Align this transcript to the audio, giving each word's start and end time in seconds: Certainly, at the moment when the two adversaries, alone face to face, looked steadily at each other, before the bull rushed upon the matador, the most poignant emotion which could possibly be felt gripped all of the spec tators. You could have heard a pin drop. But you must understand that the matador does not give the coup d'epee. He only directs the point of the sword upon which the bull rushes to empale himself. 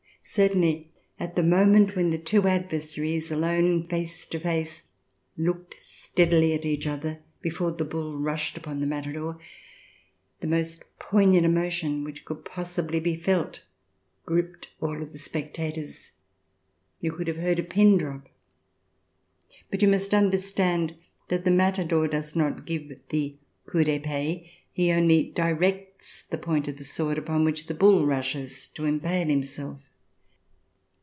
Certainly, 0.23 0.91
at 1.19 1.35
the 1.35 1.41
moment 1.43 1.95
when 1.95 2.11
the 2.11 2.19
two 2.19 2.47
adversaries, 2.47 3.31
alone 3.31 3.87
face 3.87 4.25
to 4.27 4.39
face, 4.39 4.83
looked 5.35 5.81
steadily 5.81 6.53
at 6.53 6.63
each 6.63 6.85
other, 6.85 7.21
before 7.41 7.71
the 7.71 7.83
bull 7.83 8.17
rushed 8.19 8.55
upon 8.55 8.79
the 8.79 8.85
matador, 8.87 9.39
the 10.39 10.47
most 10.47 10.83
poignant 10.99 11.43
emotion 11.45 12.03
which 12.03 12.23
could 12.23 12.45
possibly 12.45 12.99
be 12.99 13.15
felt 13.15 13.63
gripped 14.23 14.67
all 14.79 15.01
of 15.01 15.11
the 15.11 15.17
spec 15.17 15.55
tators. 15.55 16.11
You 17.01 17.11
could 17.13 17.27
have 17.27 17.37
heard 17.37 17.57
a 17.59 17.63
pin 17.63 17.97
drop. 17.97 18.29
But 19.71 19.81
you 19.81 19.87
must 19.87 20.13
understand 20.13 20.95
that 21.29 21.45
the 21.45 21.51
matador 21.51 22.07
does 22.07 22.35
not 22.35 22.67
give 22.67 23.07
the 23.09 23.35
coup 23.65 23.83
d'epee. 23.83 24.49
He 24.71 24.91
only 24.93 25.23
directs 25.31 26.21
the 26.21 26.37
point 26.37 26.67
of 26.67 26.77
the 26.77 26.85
sword 26.85 27.17
upon 27.17 27.43
which 27.43 27.65
the 27.65 27.73
bull 27.73 28.05
rushes 28.05 28.67
to 28.67 28.83
empale 28.83 29.27
himself. 29.29 29.79